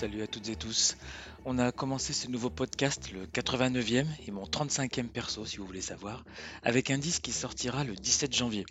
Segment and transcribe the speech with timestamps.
[0.00, 0.96] Salut à toutes et tous.
[1.44, 5.80] On a commencé ce nouveau podcast, le 89e et mon 35e perso si vous voulez
[5.80, 6.24] savoir,
[6.62, 8.64] avec un disque qui sortira le 17 janvier.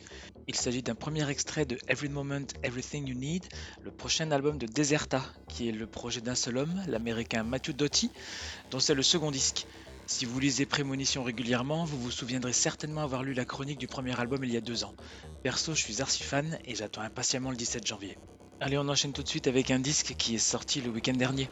[0.47, 3.43] Il s'agit d'un premier extrait de Every Moment, Everything You Need,
[3.81, 8.09] le prochain album de Deserta, qui est le projet d'un seul homme, l'américain Matthew Doty,
[8.71, 9.65] dont c'est le second disque.
[10.05, 14.17] Si vous lisez Prémonition régulièrement, vous vous souviendrez certainement avoir lu la chronique du premier
[14.17, 14.95] album il y a deux ans.
[15.43, 16.23] Perso, je suis archi
[16.63, 18.17] et j'attends impatiemment le 17 janvier.
[18.59, 21.49] Allez, on enchaîne tout de suite avec un disque qui est sorti le week-end dernier.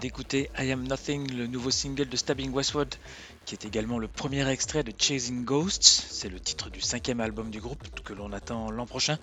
[0.00, 2.88] D'écouter I Am Nothing, le nouveau single de Stabbing Westward,
[3.44, 6.06] qui est également le premier extrait de Chasing Ghosts.
[6.10, 9.18] C'est le titre du cinquième album du groupe que l'on attend l'an prochain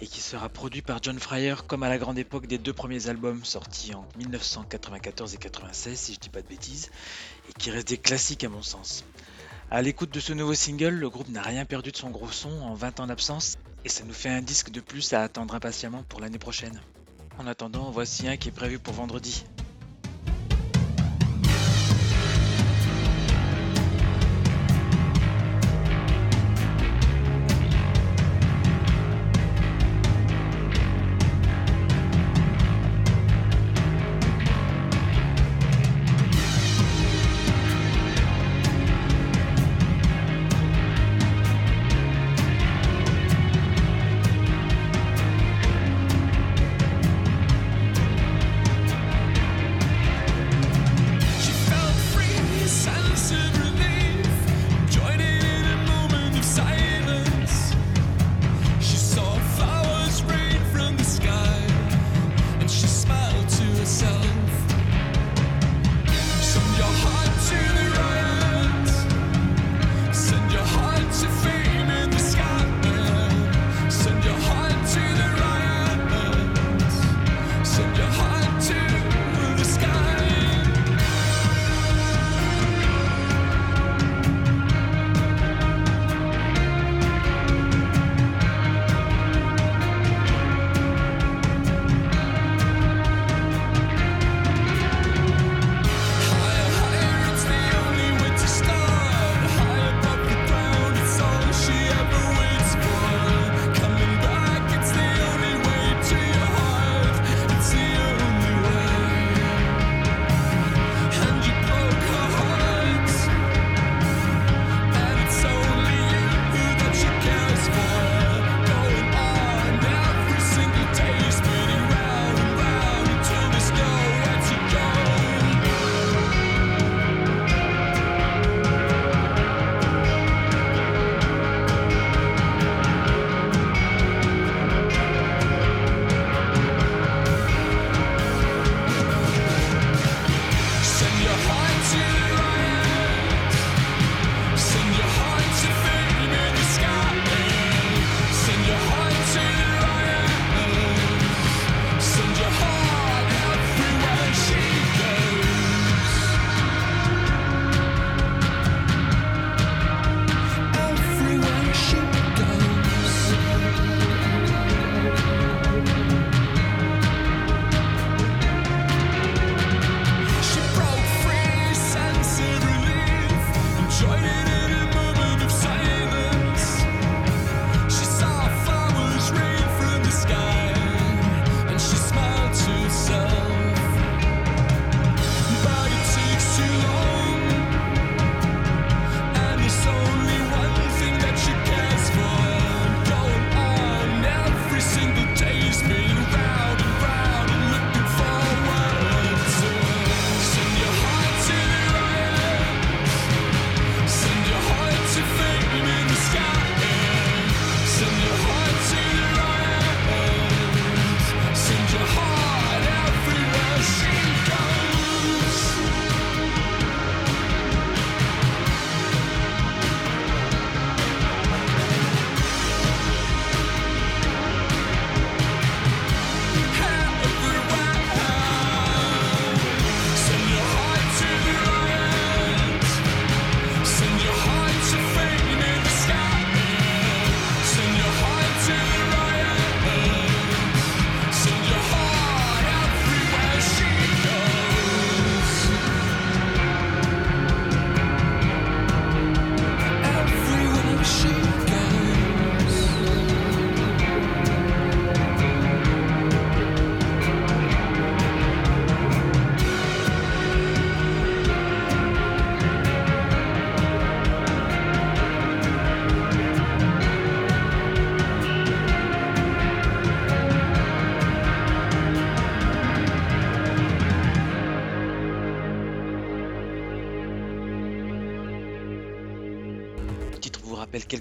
[0.00, 3.08] et qui sera produit par John Fryer comme à la grande époque des deux premiers
[3.08, 6.90] albums sortis en 1994 et 96 si je dis pas de bêtises
[7.50, 9.04] et qui restent des classiques à mon sens.
[9.70, 12.62] À l'écoute de ce nouveau single, le groupe n'a rien perdu de son gros son
[12.62, 16.02] en 20 ans d'absence et ça nous fait un disque de plus à attendre impatiemment
[16.08, 16.80] pour l'année prochaine.
[17.36, 19.44] En attendant, voici un qui est prévu pour vendredi.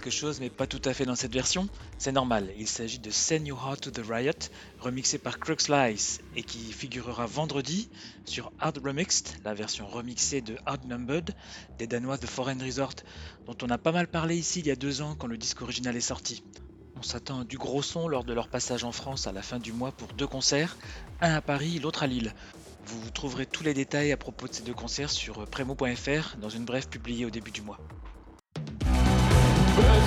[0.10, 1.68] Chose, mais pas tout à fait dans cette version.
[1.98, 4.32] C'est normal, il s'agit de Send Your Heart to the Riot,
[4.80, 7.90] remixé par Crux Lice et qui figurera vendredi
[8.26, 11.34] sur Hard Remixed, la version remixée de Outnumbered
[11.78, 12.96] des Danois de Foreign Resort,
[13.46, 15.62] dont on a pas mal parlé ici il y a deux ans quand le disque
[15.62, 16.44] original est sorti.
[16.96, 19.60] On s'attend à du gros son lors de leur passage en France à la fin
[19.60, 20.78] du mois pour deux concerts,
[21.22, 22.34] un à Paris, l'autre à Lille.
[22.86, 26.66] Vous trouverez tous les détails à propos de ces deux concerts sur premo.fr dans une
[26.66, 27.80] brève publiée au début du mois.
[29.76, 30.04] Je ne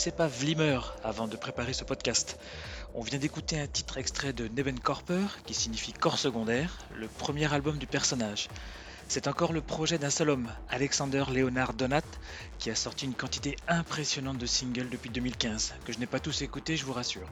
[0.00, 2.38] connaissais pas Vlimer avant de préparer ce podcast.
[2.94, 7.76] On vient d'écouter un titre extrait de Nebenkorper, qui signifie corps secondaire, le premier album
[7.76, 8.48] du personnage.
[9.08, 12.00] C'est encore le projet d'un seul homme, Alexander Leonard Donat,
[12.58, 16.40] qui a sorti une quantité impressionnante de singles depuis 2015, que je n'ai pas tous
[16.40, 17.28] écoutés, je vous rassure.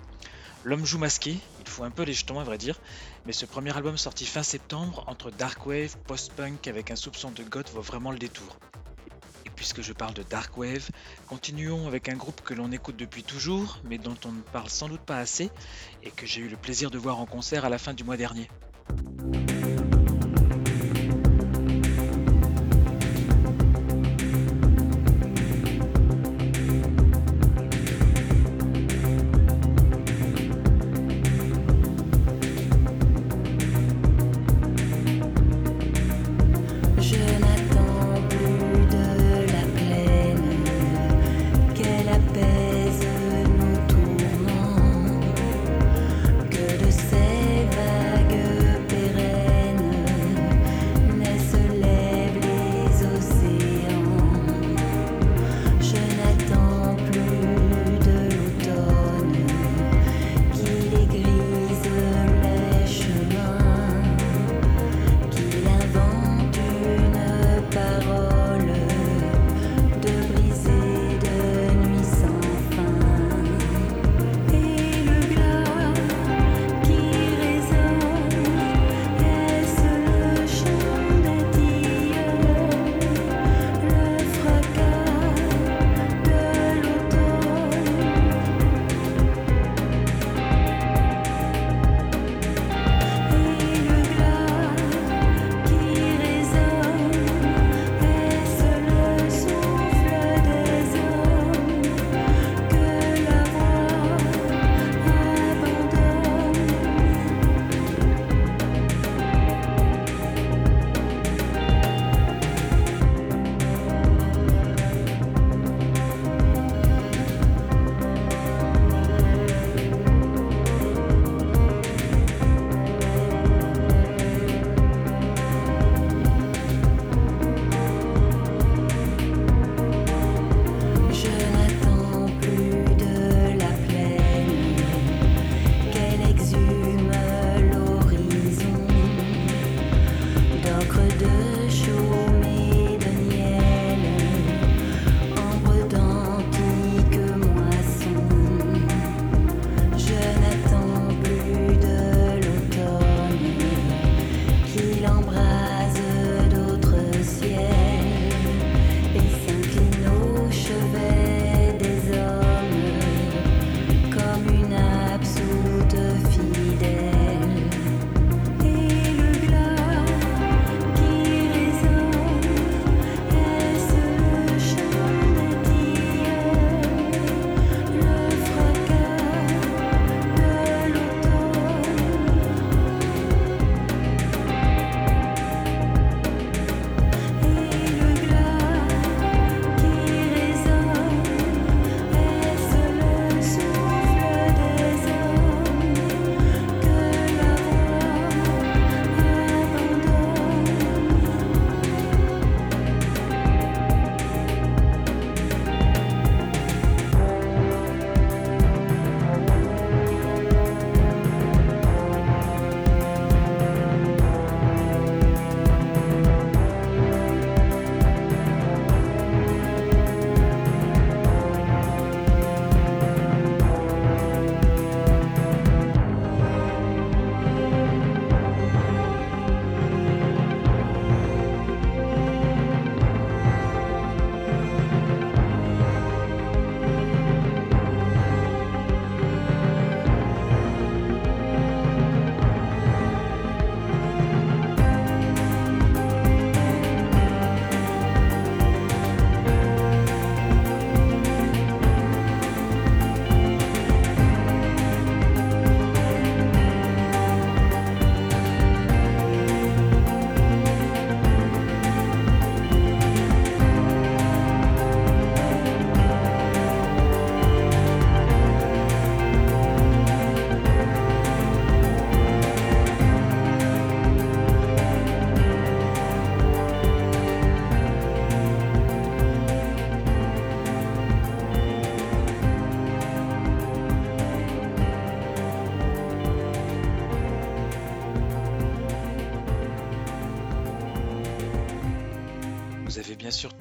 [0.63, 2.79] L'homme joue masqué, il faut un peu les jetons à vrai dire,
[3.25, 7.45] mais ce premier album sorti fin septembre, entre dark wave, post-punk avec un soupçon de
[7.45, 8.59] goth, vaut vraiment le détour.
[9.59, 10.89] Puisque je parle de dark wave,
[11.27, 14.89] continuons avec un groupe que l'on écoute depuis toujours, mais dont on ne parle sans
[14.89, 15.51] doute pas assez,
[16.05, 18.17] et que j'ai eu le plaisir de voir en concert à la fin du mois
[18.17, 18.49] dernier.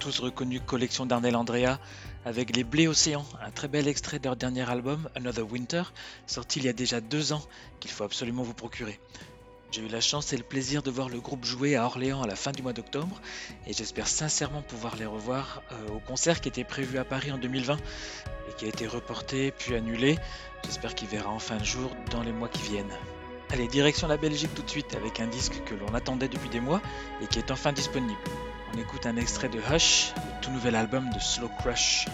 [0.07, 1.79] Tous reconnu Collection d'Arnel Andrea
[2.23, 5.83] avec Les Blés Océans, un très bel extrait de leur dernier album, Another Winter,
[6.27, 7.41] sorti il y a déjà deux ans,
[7.81, 9.01] qu'il faut absolument vous procurer.
[9.69, 12.25] J'ai eu la chance et le plaisir de voir le groupe jouer à Orléans à
[12.25, 13.19] la fin du mois d'octobre
[13.65, 17.37] et j'espère sincèrement pouvoir les revoir euh, au concert qui était prévu à Paris en
[17.37, 20.17] 2020 et qui a été reporté puis annulé.
[20.63, 22.97] J'espère qu'il verra enfin le jour dans les mois qui viennent.
[23.49, 26.61] Allez, direction la Belgique tout de suite avec un disque que l'on attendait depuis des
[26.61, 26.81] mois
[27.21, 28.15] et qui est enfin disponible.
[28.73, 32.07] On écoute un extrait de Hush, le tout nouvel album de Slow Crush.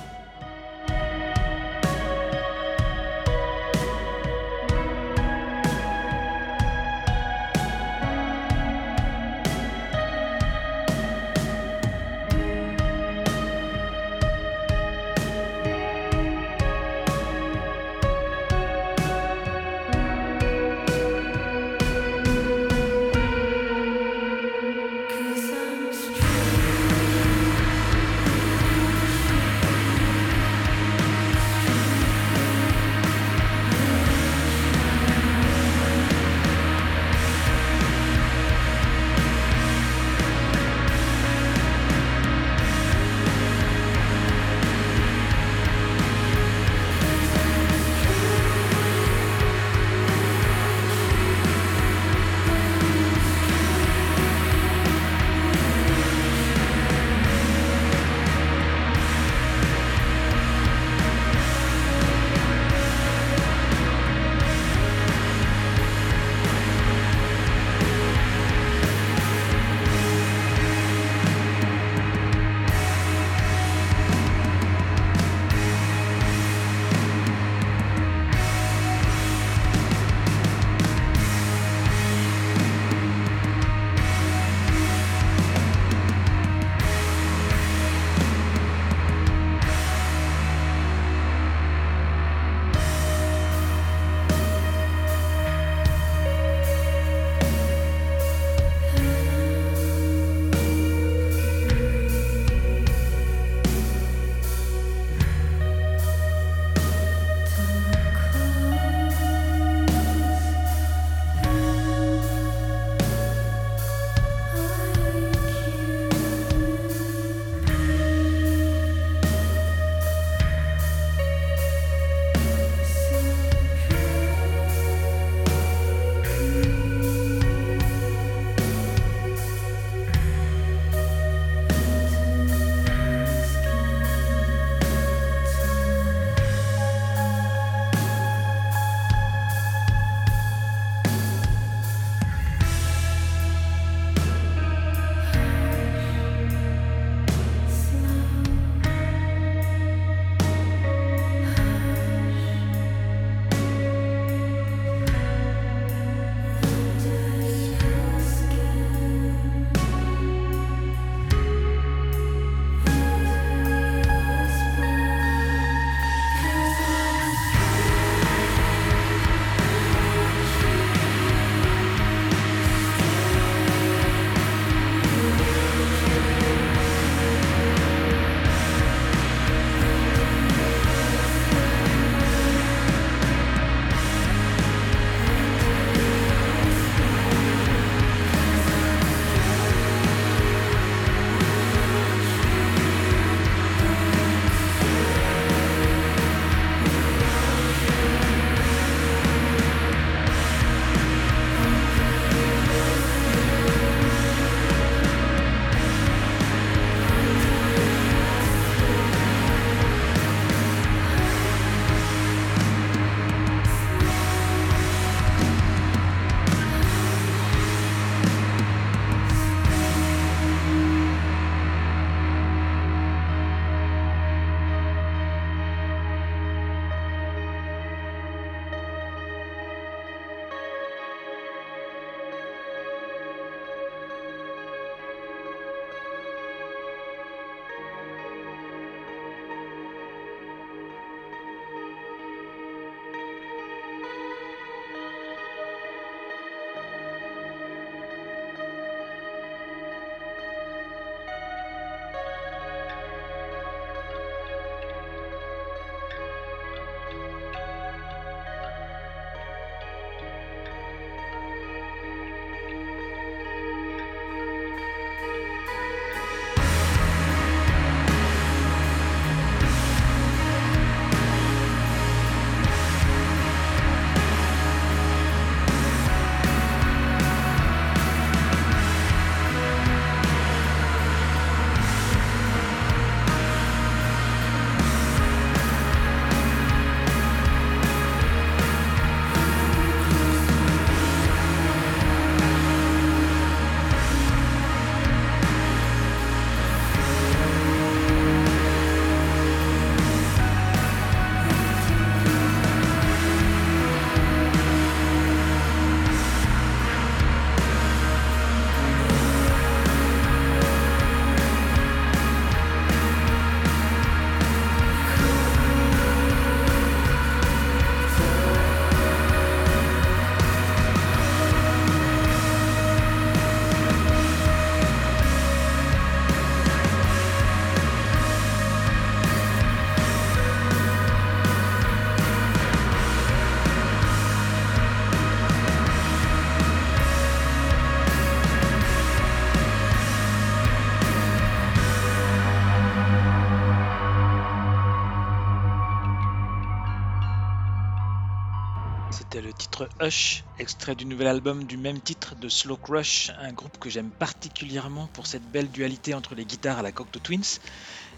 [349.99, 354.12] Hush, extrait du nouvel album du même titre de Slow Crush, un groupe que j'aime
[354.12, 357.59] particulièrement pour cette belle dualité entre les guitares à la Cocteau Twins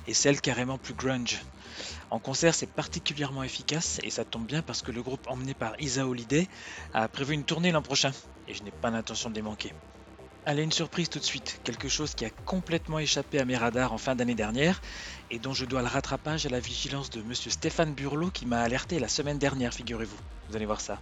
[0.07, 1.39] et celle carrément plus grunge.
[2.09, 5.79] En concert, c'est particulièrement efficace et ça tombe bien parce que le groupe emmené par
[5.79, 6.47] Isa Holiday
[6.93, 8.11] a prévu une tournée l'an prochain
[8.47, 9.73] et je n'ai pas l'intention de les manquer.
[10.45, 13.93] Allez, une surprise tout de suite, quelque chose qui a complètement échappé à mes radars
[13.93, 14.81] en fin d'année dernière
[15.31, 18.61] et dont je dois le rattrapage à la vigilance de monsieur Stéphane Burlot qui m'a
[18.61, 20.17] alerté la semaine dernière, figurez-vous.
[20.49, 20.99] Vous allez voir ça.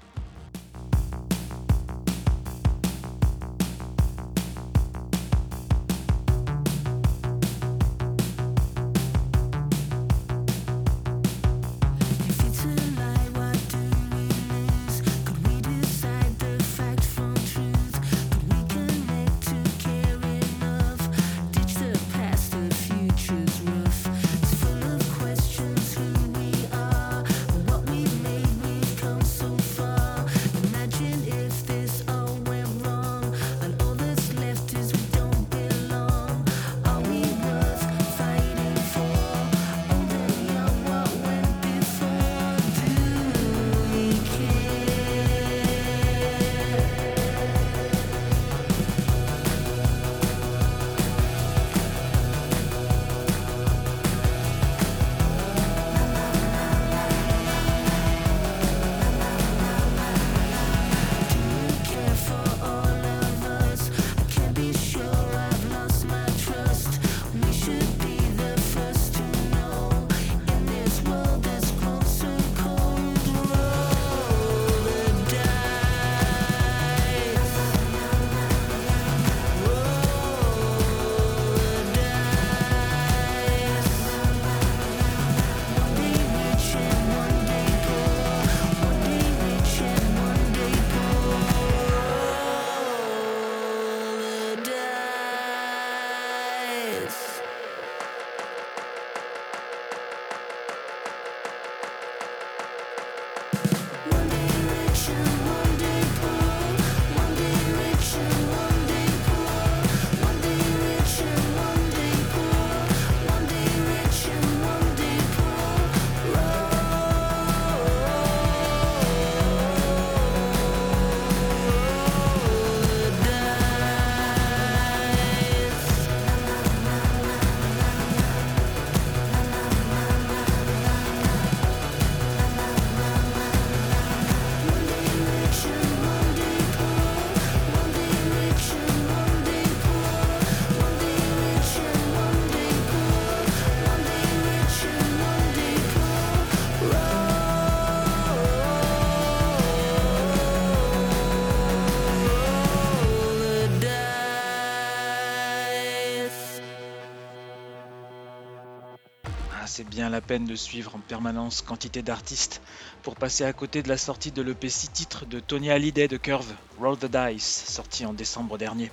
[160.02, 162.62] La peine de suivre en permanence quantité d'artistes
[163.04, 166.18] pour passer à côté de la sortie de l'EP 6 titres de Tony Hallyday de
[166.18, 168.92] Curve, Roll the Dice, sorti en décembre dernier.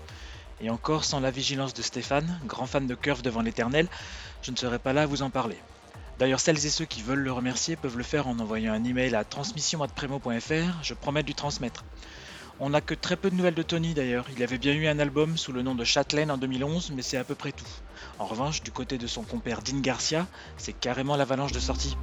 [0.61, 3.89] Et encore, sans la vigilance de Stéphane, grand fan de Curve devant l'éternel,
[4.43, 5.57] je ne serais pas là à vous en parler.
[6.19, 9.15] D'ailleurs, celles et ceux qui veulent le remercier peuvent le faire en envoyant un email
[9.15, 11.83] à transmission.premo.fr, je promets de lui transmettre.
[12.63, 14.99] On n'a que très peu de nouvelles de Tony d'ailleurs, il avait bien eu un
[14.99, 17.65] album sous le nom de Châtelaine en 2011, mais c'est à peu près tout.
[18.19, 20.27] En revanche, du côté de son compère Dean Garcia,
[20.59, 21.97] c'est carrément l'avalanche de sorties.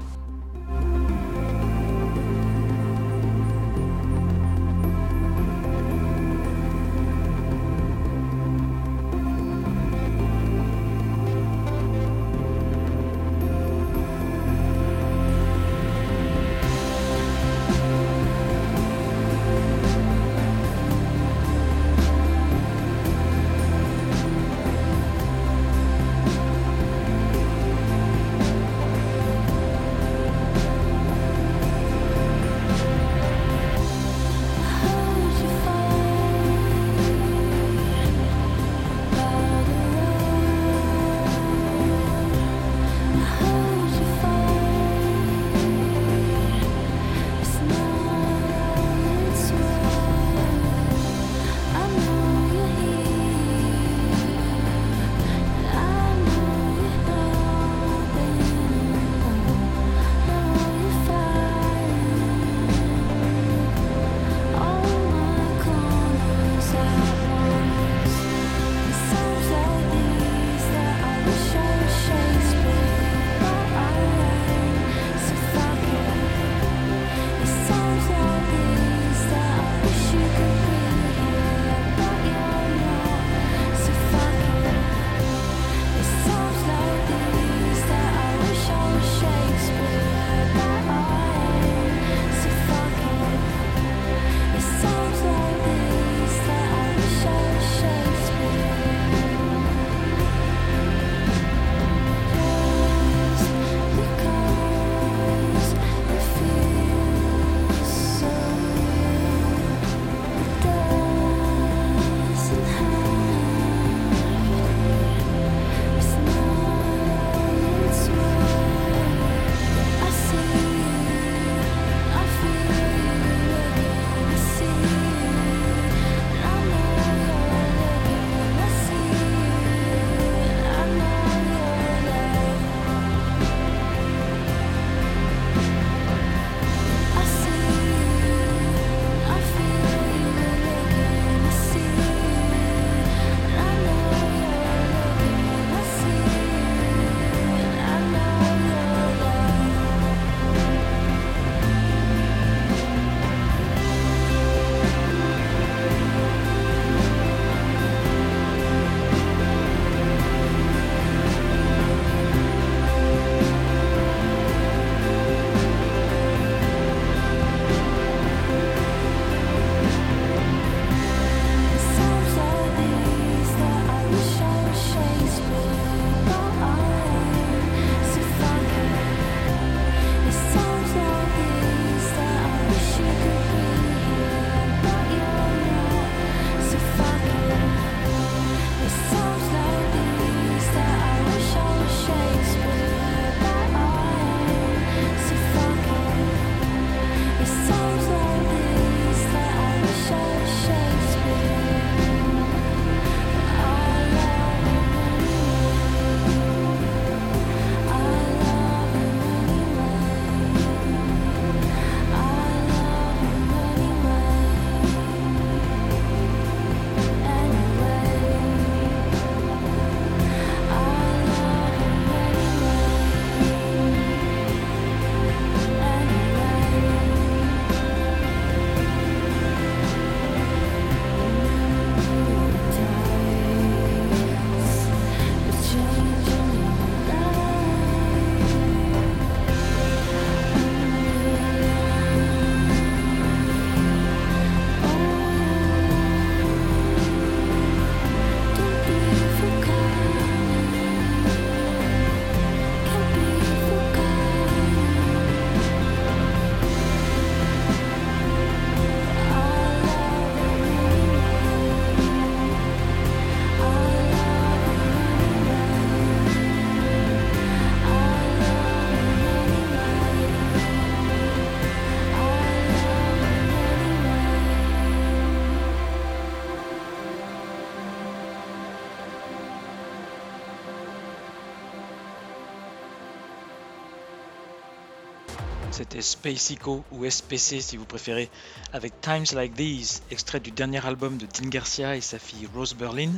[286.02, 288.30] Space Echo ou SPC si vous préférez,
[288.74, 292.74] avec Times Like These, extrait du dernier album de Dean Garcia et sa fille Rose
[292.74, 293.12] Berlin,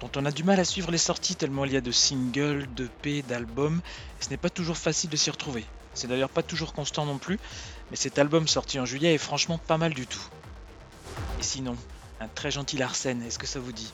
[0.00, 2.66] dont on a du mal à suivre les sorties tellement il y a de singles,
[2.74, 3.80] d'EP, d'albums,
[4.20, 5.64] ce n'est pas toujours facile de s'y retrouver.
[5.94, 7.38] C'est d'ailleurs pas toujours constant non plus,
[7.90, 10.26] mais cet album sorti en juillet est franchement pas mal du tout.
[11.38, 11.76] Et sinon,
[12.20, 13.92] un très gentil Larsen, est-ce que ça vous dit?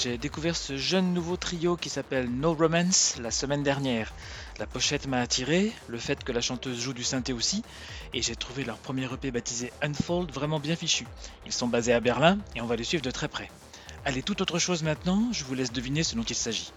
[0.00, 4.12] J'ai découvert ce jeune nouveau trio qui s'appelle No Romance la semaine dernière.
[4.60, 7.64] La pochette m'a attiré, le fait que la chanteuse joue du synthé aussi,
[8.14, 11.04] et j'ai trouvé leur premier EP baptisé Unfold vraiment bien fichu.
[11.46, 13.50] Ils sont basés à Berlin et on va les suivre de très près.
[14.04, 16.70] Allez, toute autre chose maintenant, je vous laisse deviner ce dont il s'agit.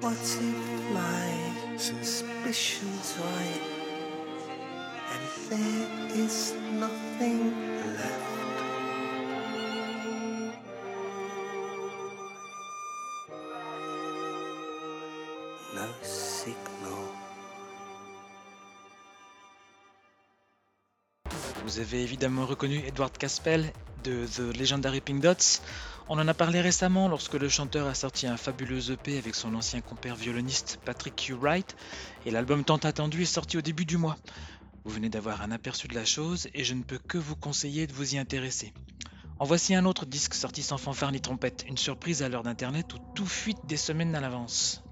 [0.00, 0.40] What if
[0.94, 3.62] my suspicion's right
[5.12, 7.52] and there is nothing
[7.98, 8.28] left?
[15.74, 17.02] No signal.
[21.64, 23.72] Vous avez évidemment reconnu Edward Caspel
[24.04, 25.60] de The Legendary Pink Dots.
[26.10, 29.54] On en a parlé récemment lorsque le chanteur a sorti un fabuleux EP avec son
[29.54, 31.34] ancien compère violoniste Patrick Q.
[31.34, 31.76] Wright
[32.24, 34.16] et l'album tant attendu est sorti au début du mois.
[34.84, 37.86] Vous venez d'avoir un aperçu de la chose et je ne peux que vous conseiller
[37.86, 38.72] de vous y intéresser.
[39.38, 42.94] En voici un autre disque sorti sans fanfare ni trompette, une surprise à l'heure d'internet
[42.94, 44.82] où tout fuite des semaines à l'avance.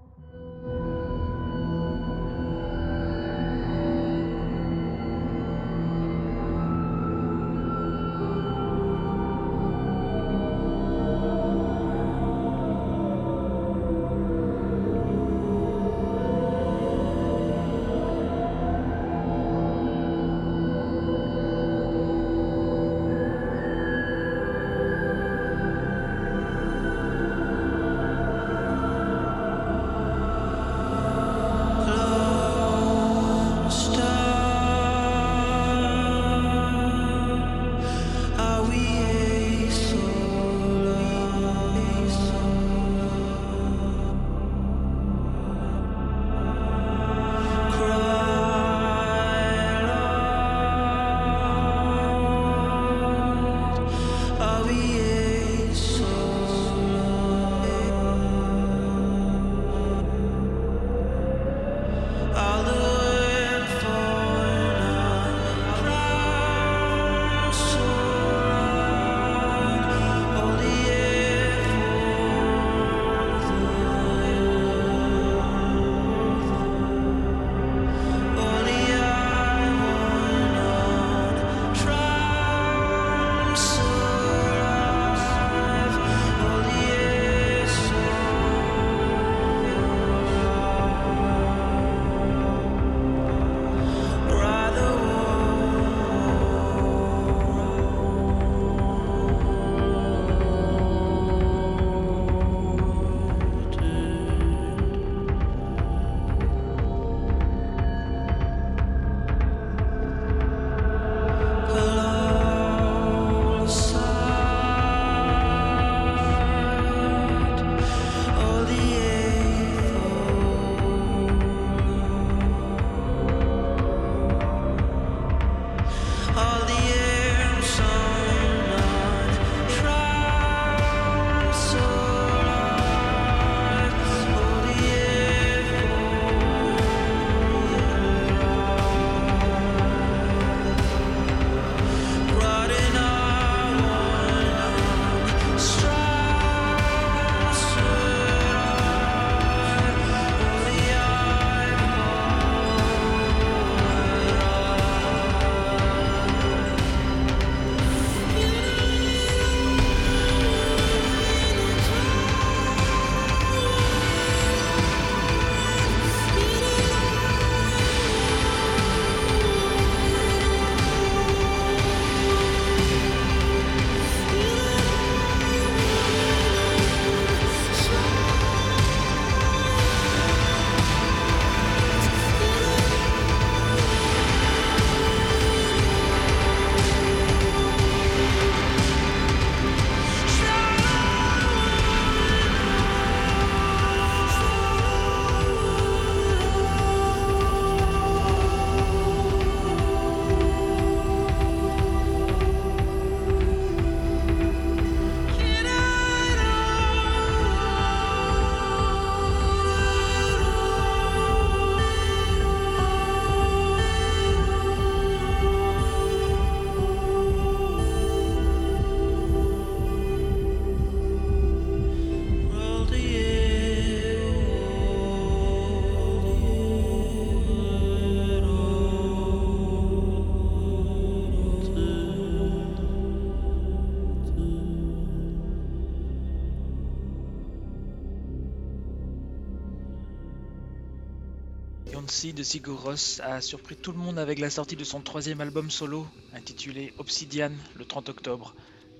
[242.25, 245.71] De Sigur Rós a surpris tout le monde avec la sortie de son troisième album
[245.71, 248.55] solo, intitulé Obsidian, le 30 octobre.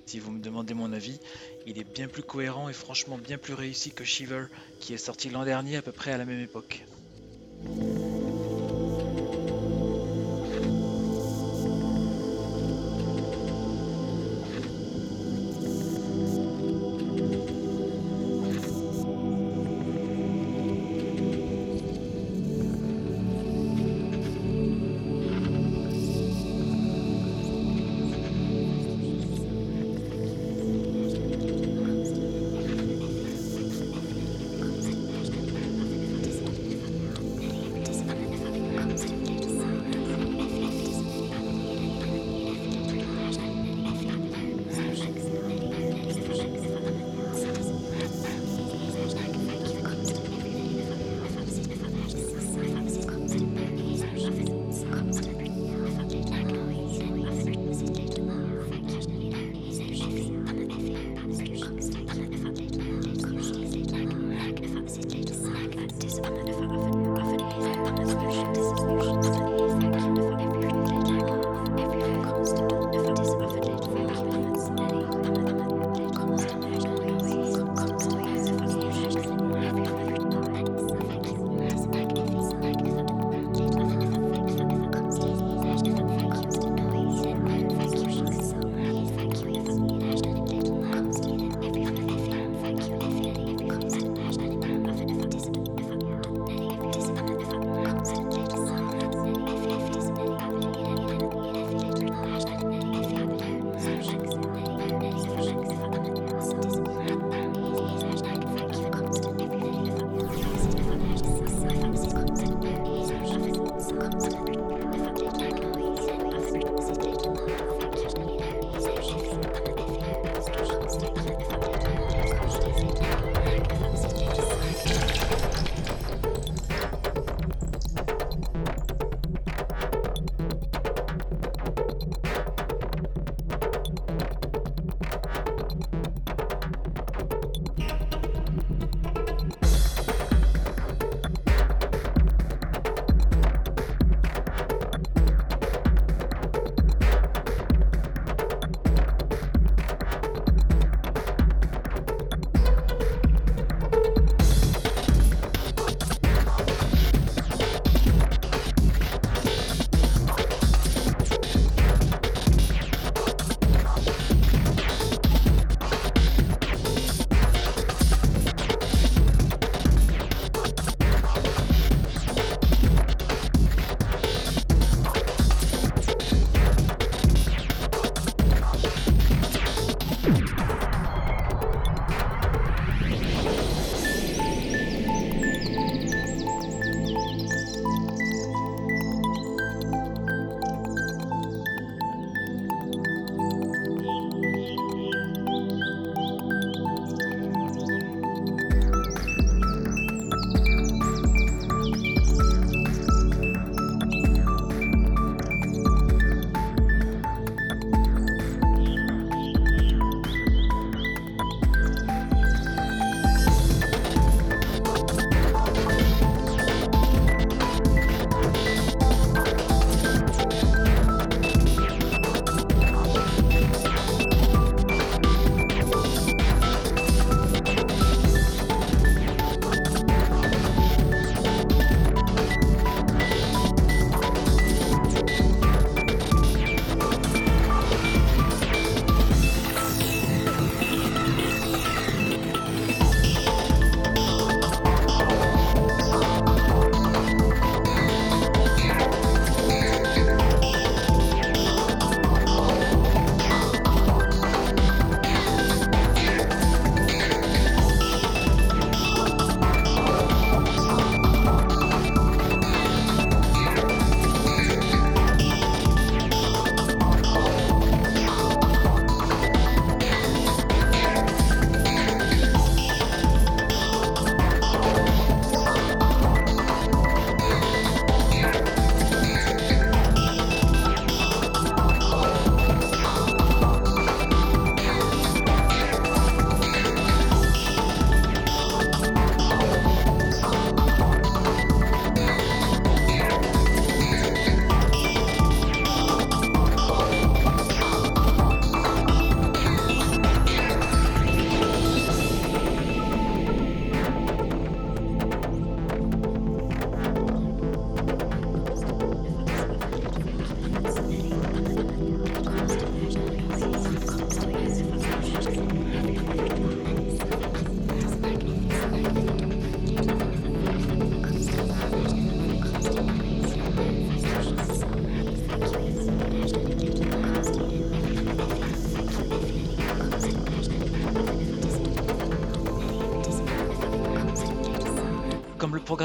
[0.05, 1.19] Si vous me demandez mon avis,
[1.65, 4.45] il est bien plus cohérent et franchement bien plus réussi que Shiver,
[4.79, 6.83] qui est sorti l'an dernier à peu près à la même époque.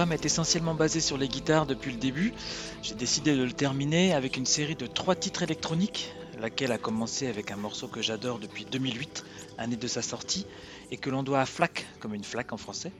[0.02, 2.34] Programme est essentiellement basé sur les guitares depuis le début,
[2.82, 7.28] j'ai décidé de le terminer avec une série de trois titres électroniques, laquelle a commencé
[7.28, 9.24] avec un morceau que j'adore depuis 2008,
[9.58, 10.44] année de sa sortie,
[10.90, 12.90] et que l'on doit à Flack, comme une flaque en français.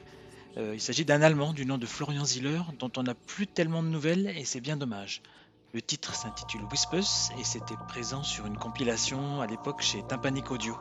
[0.59, 3.83] Euh, il s'agit d'un Allemand du nom de Florian Ziller, dont on n'a plus tellement
[3.83, 5.23] de nouvelles et c'est bien dommage.
[5.75, 10.77] Le titre s'intitule Whispers et c'était présent sur une compilation à l'époque chez Tympanic Audio.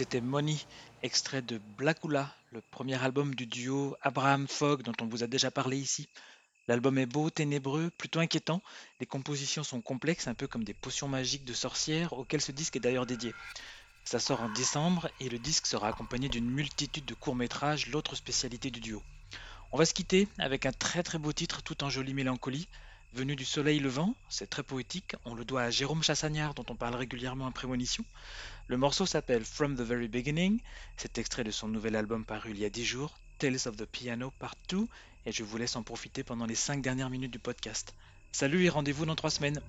[0.00, 0.56] C'était Money,
[1.02, 5.50] extrait de Blackula, le premier album du duo Abraham Fogg dont on vous a déjà
[5.50, 6.08] parlé ici.
[6.68, 8.62] L'album est beau, ténébreux, plutôt inquiétant.
[9.00, 12.76] Les compositions sont complexes, un peu comme des potions magiques de sorcières, auxquelles ce disque
[12.76, 13.34] est d'ailleurs dédié.
[14.04, 18.70] Ça sort en décembre et le disque sera accompagné d'une multitude de courts-métrages, l'autre spécialité
[18.70, 19.02] du duo.
[19.70, 22.68] On va se quitter avec un très très beau titre tout en jolie mélancolie.
[23.12, 26.76] Venu du soleil levant, c'est très poétique, on le doit à Jérôme Chassagnard dont on
[26.76, 28.04] parle régulièrement en prémonition.
[28.70, 30.60] Le morceau s'appelle From the Very Beginning,
[30.96, 33.84] c'est extrait de son nouvel album paru il y a 10 jours, Tales of the
[33.84, 34.86] Piano Part 2,
[35.26, 37.96] et je vous laisse en profiter pendant les 5 dernières minutes du podcast.
[38.30, 39.60] Salut et rendez-vous dans 3 semaines